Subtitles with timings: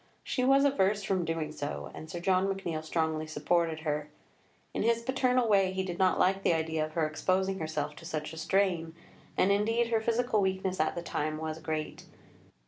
[0.23, 4.09] She was averse from doing so, and Sir John McNeill strongly supported her.
[4.73, 8.05] In his paternal way he did not like the idea of her exposing herself to
[8.05, 8.95] such a strain,
[9.37, 12.05] and indeed her physical weakness at the time was great.